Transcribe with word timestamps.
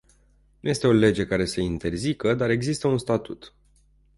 Nu 0.59 0.69
este 0.69 0.87
o 0.87 0.91
lege 0.91 1.25
care 1.25 1.45
să-i 1.45 1.65
interzică, 1.65 2.33
dar 2.33 2.49
există 2.49 2.87
un 2.87 2.97
statut. 2.97 3.53